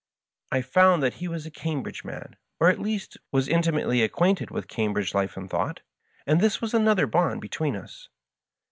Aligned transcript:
I 0.51 0.61
found 0.63 1.03
that 1.03 1.13
he 1.21 1.27
was 1.27 1.45
a 1.45 1.51
Cambridge 1.51 2.03
man, 2.03 2.35
or, 2.59 2.69
at 2.69 2.79
least, 2.79 3.17
was 3.31 3.47
intimately 3.47 4.01
acquainted 4.01 4.49
with 4.49 4.67
Cambridge 4.67 5.13
life 5.13 5.37
and 5.37 5.47
thought; 5.47 5.81
and 6.25 6.41
this 6.41 6.59
was 6.59 6.73
another 6.73 7.05
bond 7.05 7.39
between 7.39 7.75
us. 7.75 8.09